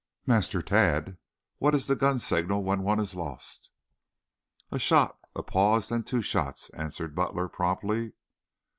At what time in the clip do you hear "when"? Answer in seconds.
2.63-2.81